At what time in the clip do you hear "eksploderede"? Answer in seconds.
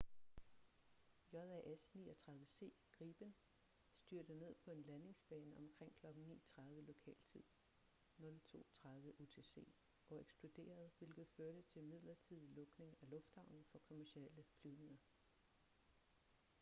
10.21-10.91